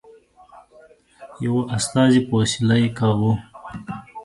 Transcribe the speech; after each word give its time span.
یوه 1.45 1.61
استازي 1.75 2.19
په 2.27 2.33
وسیله 2.41 2.75
یې 2.83 2.89
کاوه. 2.97 3.31